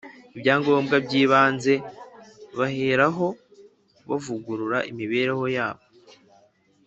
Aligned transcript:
Ibyangombwa 0.35 0.95
by 1.05 1.13
‘ibanze 1.21 1.73
baheraho 2.57 3.27
bavugurura 4.09 4.77
imibereho 4.91 5.45
yabo. 5.55 5.83